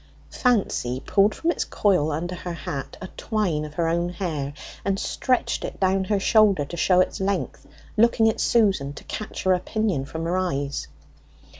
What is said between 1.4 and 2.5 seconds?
its coil under